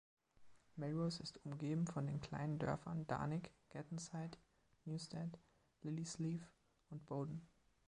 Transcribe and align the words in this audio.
Melrose 0.77 1.21
ist 1.21 1.45
umgeben 1.45 1.85
von 1.85 2.07
den 2.07 2.19
kleinen 2.21 2.57
Dörfern 2.57 3.05
Darnick, 3.05 3.51
Gattonside, 3.69 4.35
Newstead, 4.85 5.37
Lilliesleaf 5.83 6.41
und 6.89 7.05
Bowden. 7.05 7.47